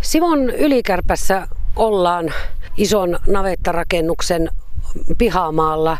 [0.00, 2.32] Simon Ylikärpässä ollaan
[2.76, 4.50] ison navettarakennuksen
[5.18, 5.98] pihamaalla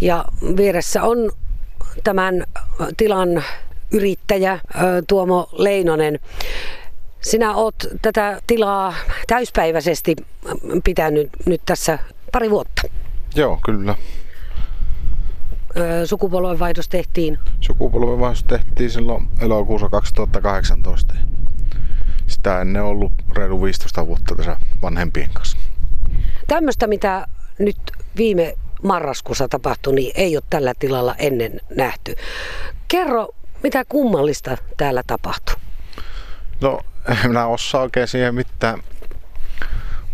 [0.00, 0.24] ja
[0.56, 1.30] vieressä on
[2.04, 2.44] tämän
[2.96, 3.44] tilan
[3.90, 4.58] yrittäjä
[5.08, 6.18] Tuomo Leinonen.
[7.20, 8.94] Sinä oot tätä tilaa
[9.26, 10.16] täyspäiväisesti
[10.84, 11.98] pitänyt nyt tässä
[12.32, 12.82] pari vuotta.
[13.34, 13.94] Joo, kyllä.
[16.04, 17.38] Sukupolvenvaihdos tehtiin?
[17.60, 21.14] Sukupolvenvaihdos tehtiin silloin elokuussa 2018.
[22.40, 25.58] Sitä ennen ollut reilu 15 vuotta tässä vanhempien kanssa.
[26.46, 27.26] Tämmöistä, mitä
[27.58, 27.76] nyt
[28.16, 32.14] viime marraskuussa tapahtui, niin ei ole tällä tilalla ennen nähty.
[32.88, 33.28] Kerro,
[33.62, 35.56] mitä kummallista täällä tapahtui?
[36.60, 38.82] No, en minä osaa oikein siihen mitään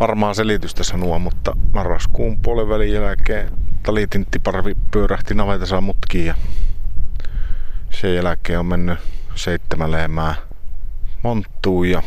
[0.01, 3.51] varmaan selitystä sanoa, mutta marraskuun puolen välin jälkeen
[3.83, 6.35] talitinttiparvi pyörähti navetassa mutkiin ja
[7.91, 8.99] sen jälkeen on mennyt
[9.35, 10.35] seitsemän lehmää
[11.27, 12.03] monttuun ja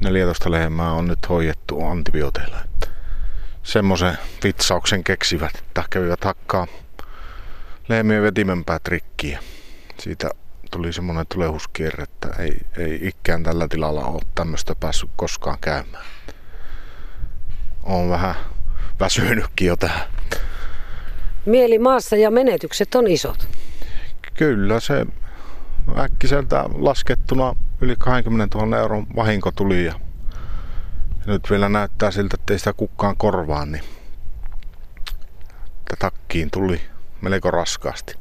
[0.00, 2.56] 14 lehmää on nyt hoidettu antibiooteilla.
[3.62, 6.66] Semmoisen vitsauksen keksivät, että kävivät hakkaa
[7.88, 9.40] lehmien vetimenpää trikkiä.
[9.98, 10.30] Siitä
[10.70, 16.04] tuli semmoinen tulehuskierre, että ei, ei ikään tällä tilalla ole tämmöistä päässyt koskaan käymään.
[17.82, 18.34] On vähän
[19.00, 20.08] väsynytkin jo tähän.
[21.44, 23.48] Mieli maassa ja menetykset on isot.
[24.34, 25.06] Kyllä se
[25.98, 29.94] äkkiseltä laskettuna yli 20 000 euron vahinko tuli ja
[31.26, 33.82] nyt vielä näyttää siltä, että ei sitä kukaan korvaa, niin
[35.98, 36.80] takkiin tuli
[37.20, 38.14] melko raskaasti.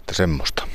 [0.00, 0.66] Että semmoista.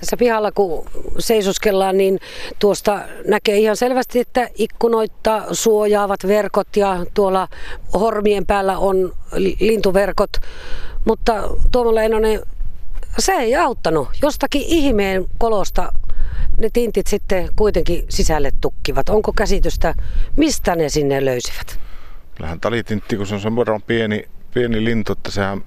[0.00, 0.86] Tässä pihalla kun
[1.18, 2.18] seisoskellaan, niin
[2.58, 7.48] tuosta näkee ihan selvästi, että ikkunoita suojaavat verkot ja tuolla
[7.92, 9.12] hormien päällä on
[9.60, 10.30] lintuverkot.
[11.04, 11.34] Mutta
[11.72, 12.40] Tuomo Leinonen,
[13.18, 14.08] se ei auttanut.
[14.22, 15.92] Jostakin ihmeen kolosta
[16.58, 19.08] ne tintit sitten kuitenkin sisälle tukkivat.
[19.08, 19.94] Onko käsitystä,
[20.36, 21.80] mistä ne sinne löysivät?
[22.34, 25.64] Kyllähän talitintti, kun se on semmoinen pieni, pieni lintu, että sehän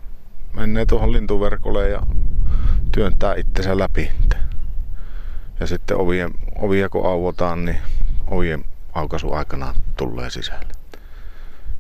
[0.54, 2.02] menee tuohon lintuverkolle ja
[2.92, 4.12] työntää itsensä läpi.
[5.60, 7.78] Ja sitten ovien, ovia kun auotaan, niin
[8.28, 10.74] ovien aukaisu aikana tulee sisälle.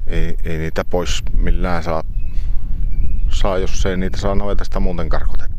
[0.07, 2.03] Ei, ei niitä pois millään saa,
[3.29, 5.50] saa, jos ei niitä saa navetasta muuten karkotettua.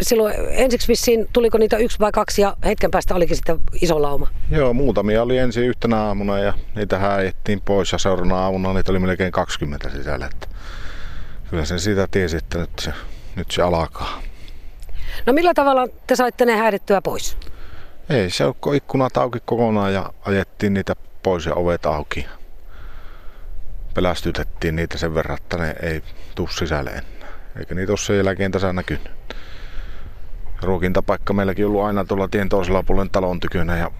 [0.00, 4.26] Silloin ensiksi vissiin, tuliko niitä yksi vai kaksi ja hetken päästä olikin sitten iso lauma?
[4.50, 8.98] Joo, muutamia oli ensin yhtenä aamuna ja niitä häiettiin pois ja seuraavana aamuna niitä oli
[8.98, 10.26] melkein 20 sisällä.
[10.26, 10.48] Että
[11.50, 12.92] kyllä sen siitä tiesi, että nyt se,
[13.36, 14.22] nyt se alkaa.
[15.26, 17.36] No millä tavalla te saitte ne häirittyä pois?
[18.10, 22.26] Ei se ole ikkunat auki kokonaan ja ajettiin niitä pois ja ovet auki.
[23.94, 26.02] Pelästytettiin niitä sen verran, että ne ei
[26.34, 27.28] tuu sisälle enää.
[27.58, 29.10] Eikä niitä ole sen jälkeen tässä näkynyt.
[30.62, 33.90] Ruokintapaikka meilläkin ollut aina tuolla tien toisella puolen talon tykönä ja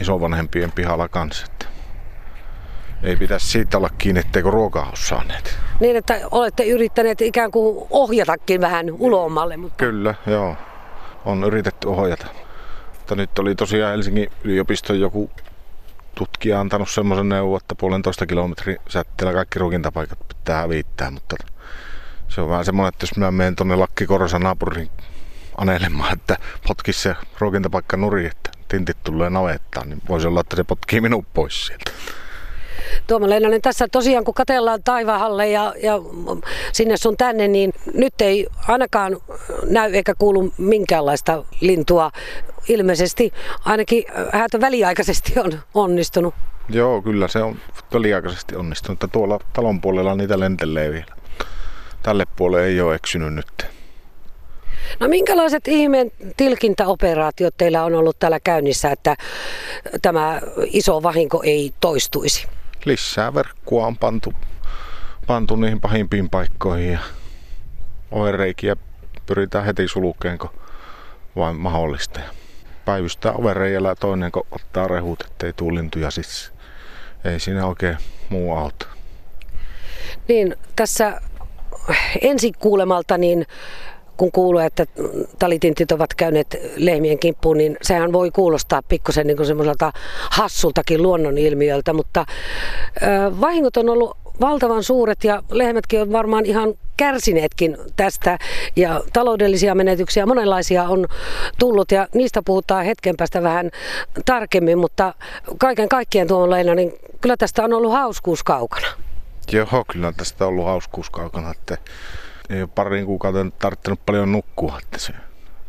[0.00, 1.46] isovanhempien pihalla kanssa.
[1.46, 1.66] Että
[3.02, 5.58] ei pitäisi siitä olla kiinni, etteikö ruokaa ole saaneet.
[5.80, 9.56] Niin, että olette yrittäneet ikään kuin ohjatakin vähän ulommalle.
[9.56, 9.84] Mutta...
[9.84, 10.56] Kyllä, joo.
[11.24, 12.26] On yritetty ohjata.
[12.98, 15.30] Mutta nyt oli tosiaan Helsingin yliopiston joku
[16.14, 21.36] tutkija antanut semmoisen neuvon, että puolentoista kilometrin sätteellä kaikki ruokintapaikat pitää hävittää, mutta
[22.28, 24.90] se on vähän semmoinen, että jos mä menen tuonne Lakki Korosan naapurin
[25.58, 26.36] anelemaan, että
[26.68, 31.24] potkisi se ruokintapaikka nuri, että tintit tulee navettaan, niin voisi olla, että se potkii minut
[31.34, 31.90] pois sieltä.
[33.06, 35.92] Tuomo Leinonen, tässä tosiaan kun katellaan taivaalle ja, ja
[36.72, 39.16] sinne sun tänne, niin nyt ei ainakaan
[39.64, 42.10] näy eikä kuulu minkäänlaista lintua.
[42.68, 43.32] Ilmeisesti
[43.64, 46.34] ainakin häätö väliaikaisesti on onnistunut.
[46.68, 47.56] Joo, kyllä se on
[47.92, 49.04] väliaikaisesti onnistunut.
[49.12, 51.16] Tuolla talon puolella niitä lentelee vielä.
[52.02, 53.77] Tälle puolelle ei ole eksynyt nyt.
[55.00, 59.16] No minkälaiset ihmeen tilkintäoperaatiot teillä on ollut täällä käynnissä, että
[60.02, 62.46] tämä iso vahinko ei toistuisi?
[62.84, 64.32] lisää verkkoa on pantu,
[65.26, 66.98] pantu niihin pahimpiin paikkoihin ja
[68.10, 68.76] ovenreikiä
[69.26, 70.50] pyritään heti sulkeen, kun
[71.36, 72.20] vain mahdollista.
[72.84, 76.52] Päivystää ovenreijällä toinen, kun ottaa rehut, ettei tuu lintuja siis
[77.24, 77.96] ei siinä oikein
[78.28, 78.86] muu auta.
[80.28, 81.20] Niin, tässä
[82.20, 83.46] ensi kuulemalta niin
[84.18, 84.86] kun kuuluu, että
[85.38, 89.92] talitintit ovat käyneet lehmien kimppuun, niin sehän voi kuulostaa pikkusen niin semmoiselta
[90.30, 92.24] hassultakin luonnonilmiöltä, mutta
[93.02, 98.38] ö, vahingot on ollut valtavan suuret ja lehmätkin on varmaan ihan kärsineetkin tästä
[98.76, 101.06] ja taloudellisia menetyksiä monenlaisia on
[101.58, 103.70] tullut ja niistä puhutaan hetken päästä vähän
[104.24, 105.14] tarkemmin, mutta
[105.58, 108.86] kaiken kaikkien tuon leina, niin kyllä tästä on ollut hauskuus kaukana.
[109.52, 111.78] Joo, kyllä tästä on ollut hauskuus kaukana, että
[112.50, 114.78] ei ole pariin kuukauteen tarvittanut paljon nukkua.
[114.82, 115.12] Että se,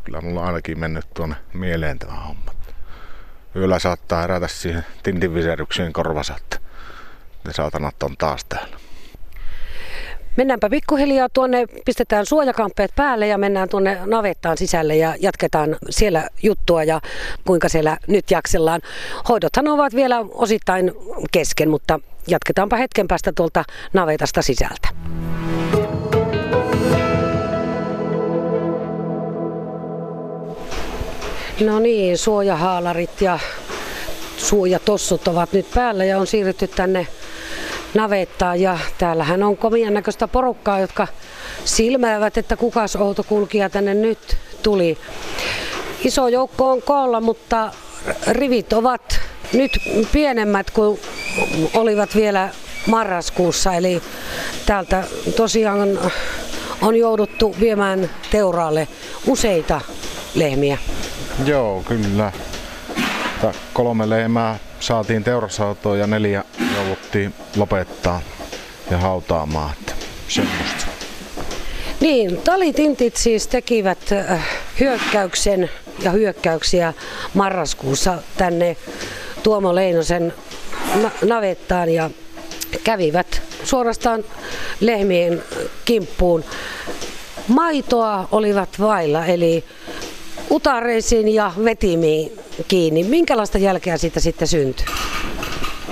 [0.04, 2.52] kyllä mulla on ainakin mennyt tuonne mieleen tämä homma.
[3.56, 6.58] yöllä saattaa herätä siihen tintinviserykseen korvassa, että
[7.44, 8.76] ne saatanat on taas täällä.
[10.36, 16.84] Mennäänpä pikkuhiljaa tuonne, pistetään suojakamppeet päälle ja mennään tuonne navettaan sisälle ja jatketaan siellä juttua
[16.84, 17.00] ja
[17.46, 18.80] kuinka siellä nyt jaksellaan.
[19.28, 20.92] Hoidothan ovat vielä osittain
[21.32, 24.88] kesken, mutta jatketaanpa hetken päästä tuolta navetasta sisältä.
[31.60, 33.38] No niin, suojahaalarit ja
[34.36, 37.06] suojatossut ovat nyt päällä ja on siirrytty tänne
[37.94, 41.08] navettaan ja täällähän on komian näköistä porukkaa, jotka
[41.64, 44.98] silmäävät, että kukas outo kulkija tänne nyt tuli.
[46.04, 47.72] Iso joukko on koolla, mutta
[48.26, 49.20] rivit ovat
[49.52, 49.72] nyt
[50.12, 51.00] pienemmät kuin
[51.74, 52.48] olivat vielä
[52.86, 53.74] marraskuussa.
[53.74, 54.02] Eli
[54.66, 55.04] täältä
[55.36, 55.98] tosiaan
[56.82, 58.88] on jouduttu viemään teuraalle
[59.26, 59.80] useita
[60.34, 60.78] lehmiä.
[61.46, 62.32] Joo, kyllä.
[63.72, 66.44] Kolme lehmää saatiin teurasautoon ja neljä
[66.76, 68.22] jouduttiin lopettaa
[68.90, 69.72] ja hautaamaan.
[69.72, 69.92] Että
[70.28, 70.86] semmoista.
[72.00, 74.46] Niin, talitintit siis tekivät äh,
[74.80, 75.70] hyökkäyksen
[76.02, 76.94] ja hyökkäyksiä
[77.34, 78.76] marraskuussa tänne
[79.42, 80.32] Tuomo Leinosen
[81.22, 82.10] navettaan ja
[82.84, 84.24] kävivät suorastaan
[84.80, 85.42] lehmien
[85.84, 86.44] kimppuun.
[87.48, 89.64] Maitoa olivat vailla, eli
[90.50, 92.32] utareisiin ja vetimiin
[92.68, 93.04] kiinni.
[93.04, 94.86] Minkälaista jälkeä siitä sitten syntyi?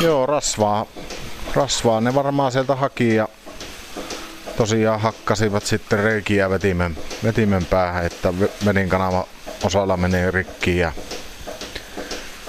[0.00, 0.86] Joo, rasvaa.
[1.54, 3.28] Rasvaa ne varmaan sieltä haki ja
[4.56, 8.34] tosiaan hakkasivat sitten reikiä vetimen, vetimen päähän, että
[8.64, 9.26] vedin kanava
[9.64, 10.92] osalla menee rikki ja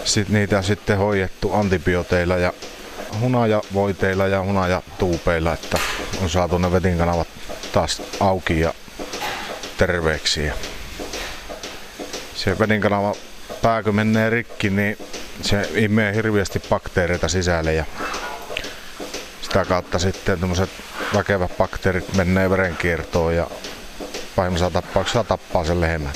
[0.03, 2.53] sit niitä sitten hoidettu antibiooteilla ja
[3.21, 5.79] hunajavoiteilla ja hunajatuupeilla, että
[6.21, 6.67] on saatu ne
[6.97, 7.27] kanavat
[7.71, 8.73] taas auki ja
[9.77, 10.51] terveeksi.
[12.39, 13.15] Se kanava
[13.61, 14.97] pää kun menee rikki, niin
[15.41, 17.85] se imee hirveästi bakteereita sisälle ja
[19.41, 20.69] sitä kautta sitten tämmöiset
[21.15, 23.47] väkevät bakteerit menee verenkiertoon ja
[24.35, 26.13] pahimmassa tapauksessa tappaa sen lehmän.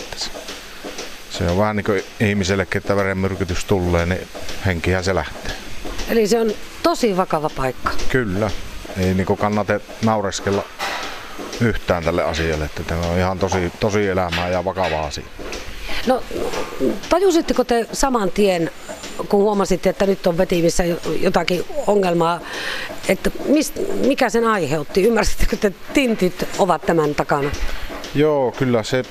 [1.30, 4.28] Se on vähän niin kuin ihmisellekin, että verenmyrkytys tulee, niin
[4.66, 5.52] henkihän se lähtee.
[6.10, 6.52] Eli se on
[6.84, 7.92] tosi vakava paikka.
[8.10, 8.52] Kyllä.
[8.98, 10.64] Ei niin kannata naureskella
[11.62, 15.26] yhtään tälle asialle, että tämä on ihan tosi, tosi elämää ja vakava asia.
[16.08, 16.24] No,
[17.10, 18.72] tajusitteko te saman tien,
[19.30, 20.84] kun huomasitte, että nyt on vetimissä
[21.22, 22.40] jotakin ongelmaa,
[23.08, 25.04] että mist, mikä sen aiheutti?
[25.04, 27.52] Ymmärsittekö, että tintit ovat tämän takana?
[28.16, 29.04] Joo, kyllä se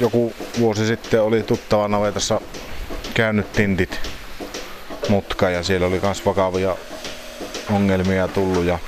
[0.00, 2.40] joku vuosi sitten oli tuttava navetassa
[3.14, 4.00] käynyt tintit
[5.08, 6.76] mutka ja siellä oli myös vakavia
[7.72, 8.78] ongelmia tullut ja,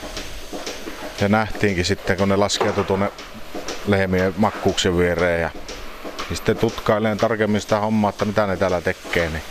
[1.20, 3.12] ja nähtiinkin sitten kun ne laskeutui tuonne
[3.86, 5.50] lehmien makkuuksen viereen ja
[6.30, 9.42] niin sitten tutkaileen tarkemmin sitä hommaa, että mitä ne täällä tekee, niin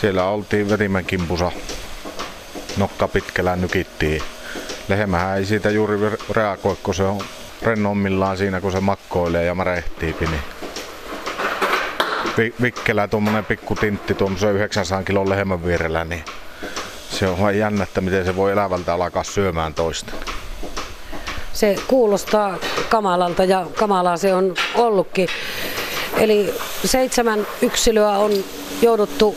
[0.00, 1.52] siellä oltiin vetimän kimpusa.
[2.76, 4.22] Nokka pitkällä nykittiin.
[4.88, 5.96] Lehmähän ei siitä juuri
[6.30, 7.20] reagoi, kun se on
[7.62, 10.16] rennommillaan siinä, kun se makkoilee ja märehtii.
[10.20, 10.40] Niin
[12.62, 16.24] vikkelä tuommoinen pikku tintti tuommoisen 900 kilon lehmän vierellä, niin
[17.10, 20.12] se on vain jännä, että miten se voi elävältä alkaa syömään toista.
[21.52, 22.56] Se kuulostaa
[22.88, 25.28] kamalalta ja kamalaa se on ollutkin.
[26.20, 28.32] Eli seitsemän yksilöä on
[28.82, 29.36] jouduttu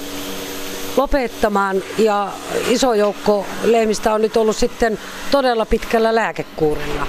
[0.98, 2.32] lopettamaan ja
[2.68, 5.00] iso joukko lehmistä on nyt ollut sitten
[5.32, 7.08] todella pitkällä lääkekuurilla.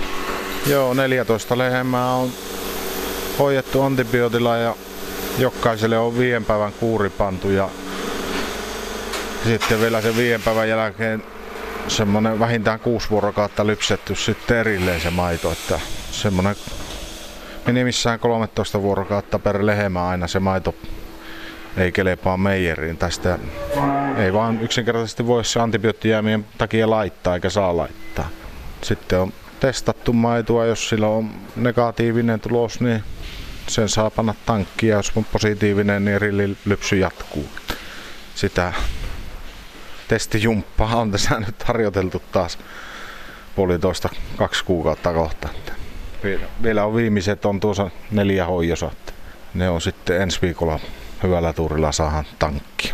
[0.66, 2.30] Joo, 14 lehmää on
[3.38, 4.76] hoidettu antibiootilla ja
[5.38, 7.68] jokaiselle on viiden päivän kuuri pantu ja
[9.44, 11.22] sitten vielä sen viiden päivän jälkeen
[11.88, 16.56] semmoinen vähintään kuusi vuorokautta lypsetty sitten erilleen se maito, että semmoinen
[17.66, 20.74] minimissään 13 vuorokautta per lehmä aina se maito
[21.76, 22.96] ei kelepaa meijeriin.
[22.96, 23.38] Tästä
[24.16, 28.28] ei vaan yksinkertaisesti voi se antibioottijäämien takia laittaa eikä saa laittaa.
[28.82, 33.04] Sitten on testattu maitoa, jos sillä on negatiivinen tulos, niin
[33.66, 37.48] sen saa panna tankkiin ja jos on positiivinen, niin rillilypsy jatkuu.
[38.34, 38.72] Sitä
[40.08, 42.58] testijumppaa on tässä nyt harjoiteltu taas
[43.56, 45.48] puolitoista kaksi kuukautta kohta.
[46.62, 48.90] Vielä on viimeiset on tuossa neljä hoijosa.
[49.54, 50.80] Ne on sitten ensi viikolla
[51.22, 52.92] hyvällä tuurilla saadaan tankki.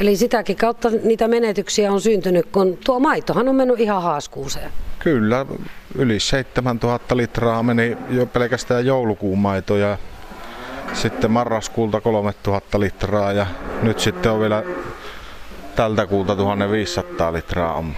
[0.00, 4.70] Eli sitäkin kautta niitä menetyksiä on syntynyt, kun tuo maitohan on mennyt ihan haaskuuseen.
[4.98, 5.46] Kyllä,
[5.94, 9.98] yli 7000 litraa meni jo pelkästään joulukuun maito ja
[10.92, 13.46] sitten marraskuulta 3000 litraa ja
[13.82, 14.62] nyt sitten on vielä
[15.76, 17.94] tältä kuulta 1500 litraa on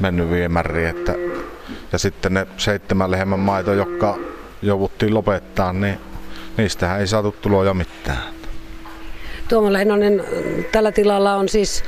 [0.00, 0.84] mennyt viemäri.
[0.84, 1.14] Että,
[1.92, 4.18] ja sitten ne seitsemän lehmän maito, jotka
[4.62, 5.98] jouduttiin lopettaa, niin
[6.56, 8.34] niistähän ei saatu tuloja mitään.
[9.48, 10.24] Tuomo Leinonen,
[10.72, 11.84] tällä tilalla on siis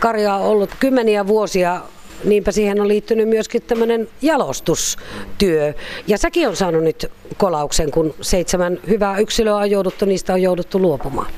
[0.00, 1.80] karjaa ollut kymmeniä vuosia
[2.24, 5.74] niinpä siihen on liittynyt myöskin tämmöinen jalostustyö.
[6.06, 10.78] Ja säkin on saanut nyt kolauksen, kun seitsemän hyvää yksilöä on jouduttu, niistä on jouduttu
[10.78, 11.32] luopumaan.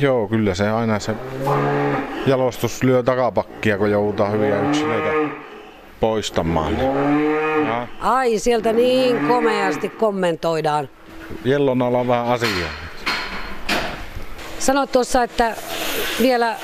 [0.00, 1.14] Joo, kyllä se aina se
[2.26, 5.45] jalostus lyö takapakkia, kun joudutaan hyviä yksilöitä
[6.00, 6.78] poistamaan.
[7.66, 7.86] Ja.
[8.00, 10.88] Ai, sieltä niin komeasti kommentoidaan.
[11.44, 12.70] Jellon alla on vähän asiaa.
[14.58, 15.56] Sanoit tuossa, että
[16.20, 16.56] vielä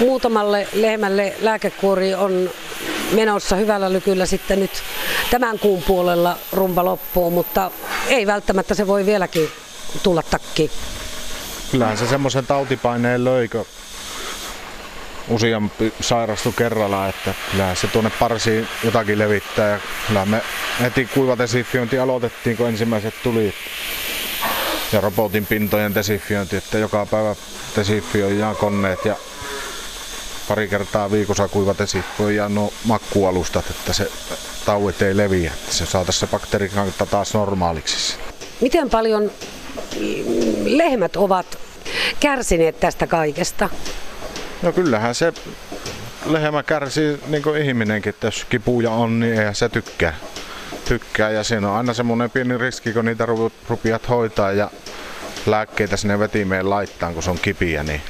[0.00, 2.50] muutamalle lehmälle lääkekuori on
[3.12, 4.70] menossa hyvällä lykyllä sitten nyt
[5.30, 7.70] tämän kuun puolella rumpa loppuu, mutta
[8.08, 9.48] ei välttämättä se voi vieläkin
[10.02, 10.70] tulla takki.
[11.70, 13.64] Kyllähän se semmoisen tautipaineen löikö
[15.32, 20.42] useampi sairastu kerralla, että kyllähän se tuonne parsiin jotakin levittää ja kyllä me
[20.80, 23.54] heti kuivatesifiointi aloitettiin, kun ensimmäiset tuli
[24.92, 27.34] ja robotin pintojen desifiointi, että joka päivä
[27.76, 29.16] desifioidaan koneet ja
[30.48, 31.76] pari kertaa viikossa kuivat
[32.34, 34.10] ja no makkualustat, että se
[34.66, 38.16] tauet ei leviä, että se saataisiin se bakteerikanta taas normaaliksi.
[38.60, 39.30] Miten paljon
[40.64, 41.58] lehmät ovat
[42.20, 43.68] kärsineet tästä kaikesta?
[44.62, 45.32] No kyllähän se
[46.26, 50.14] lehmä kärsii niin kuin ihminenkin, että jos kipuja on, niin eihän se tykkää.
[50.84, 51.30] tykkää.
[51.30, 53.26] Ja siinä on aina semmoinen pieni riski, kun niitä
[53.68, 54.70] rupiat hoitaa ja
[55.46, 58.00] lääkkeitä sinne vetimeen laittaa, kun se on kipiä, niin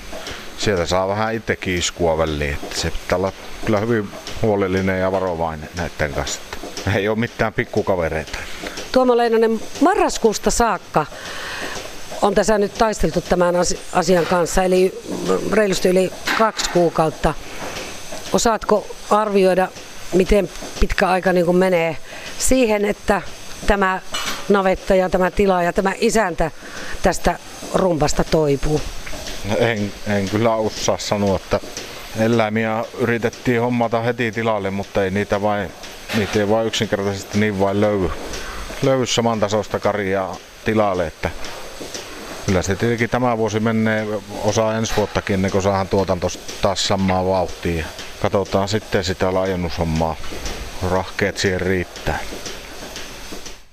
[0.58, 2.52] sieltä saa vähän itsekin iskua väliin.
[2.52, 3.32] Että se pitää olla
[3.64, 4.08] kyllä hyvin
[4.42, 6.40] huolellinen ja varovainen näiden kanssa.
[6.94, 8.38] Ei ole mitään pikkukavereita.
[8.92, 11.06] Tuomo Leinonen, marraskuusta saakka
[12.22, 13.54] on tässä nyt taisteltu tämän
[13.92, 15.02] asian kanssa, eli
[15.52, 17.34] reilusti yli kaksi kuukautta.
[18.32, 19.68] Osaatko arvioida,
[20.12, 20.48] miten
[20.80, 21.96] pitkä aika niin menee
[22.38, 23.22] siihen, että
[23.66, 24.00] tämä
[24.48, 26.50] navetta ja tämä tila ja tämä isäntä
[27.02, 27.38] tästä
[27.74, 28.80] rumpasta toipuu?
[29.58, 31.60] En, en kyllä osaa sanoa, että
[32.18, 35.70] eläimiä yritettiin hommata heti tilalle, mutta ei niitä vain,
[36.16, 38.10] niitä ei vain yksinkertaisesti niin vain löydy,
[38.82, 41.30] löydy samantasoista karjaa tilalle, että
[42.46, 44.06] kyllä se tietenkin tämä vuosi menee
[44.44, 46.28] osa ensi vuottakin ennen kuin saadaan tuotanto
[46.62, 47.86] taas samaa vauhtia.
[48.22, 50.16] Katsotaan sitten sitä laajennushommaa.
[50.90, 52.18] Rahkeet siihen riittää.